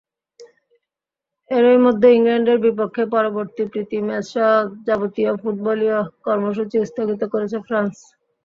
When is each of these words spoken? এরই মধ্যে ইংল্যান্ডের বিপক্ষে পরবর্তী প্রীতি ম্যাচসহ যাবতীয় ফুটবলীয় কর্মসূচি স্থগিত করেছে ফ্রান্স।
এরই 1.51 1.79
মধ্যে 1.85 2.07
ইংল্যান্ডের 2.11 2.59
বিপক্ষে 2.65 3.03
পরবর্তী 3.15 3.63
প্রীতি 3.71 3.97
ম্যাচসহ 4.07 4.51
যাবতীয় 4.87 5.31
ফুটবলীয় 5.41 5.97
কর্মসূচি 6.25 6.77
স্থগিত 6.89 7.21
করেছে 7.33 7.57
ফ্রান্স। 7.67 7.95